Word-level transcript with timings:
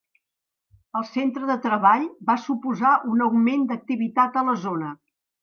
El 0.99 1.03
centre 1.09 1.49
de 1.49 1.57
treball 1.65 2.07
va 2.31 2.37
suposar 2.47 2.95
un 3.11 3.23
augment 3.27 3.69
d'activitat 3.75 4.43
a 4.43 4.47
la 4.51 4.59
zona. 4.67 4.93